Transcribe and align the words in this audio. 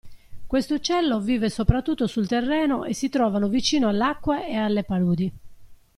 Questo 0.47 0.73
uccello 0.73 1.19
vive 1.19 1.47
soprattutto 1.51 2.07
sul 2.07 2.25
terreno 2.27 2.85
e 2.85 2.93
si 2.95 3.07
trovano 3.09 3.47
vicino 3.49 3.87
all'acqua 3.87 4.43
ed 4.47 4.55
alle 4.57 4.81
paludi. 4.81 5.31